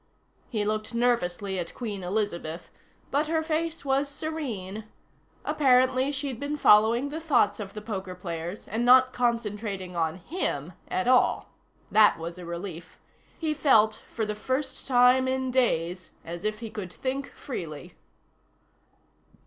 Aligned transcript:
He 0.49 0.65
looked 0.65 0.95
nervously 0.95 1.59
at 1.59 1.75
Queen 1.75 2.01
Elizabeth, 2.03 2.71
but 3.11 3.27
her 3.27 3.43
face 3.43 3.85
was 3.85 4.09
serene. 4.09 4.85
Apparently 5.45 6.11
she'd 6.11 6.39
been 6.39 6.57
following 6.57 7.09
the 7.09 7.19
thoughts 7.19 7.59
of 7.59 7.75
the 7.75 7.83
poker 7.83 8.15
players, 8.15 8.67
and 8.67 8.83
not 8.83 9.13
concentrating 9.13 9.95
on 9.95 10.15
him 10.15 10.73
at 10.87 11.07
all. 11.07 11.51
That 11.91 12.17
was 12.17 12.39
a 12.39 12.45
relief. 12.47 12.97
He 13.37 13.53
felt, 13.53 14.01
for 14.11 14.25
the 14.25 14.33
first 14.33 14.87
time 14.87 15.27
in 15.27 15.51
days, 15.51 16.09
as 16.25 16.45
if 16.45 16.61
he 16.61 16.71
could 16.71 16.91
think 16.91 17.29
freely. 17.31 17.93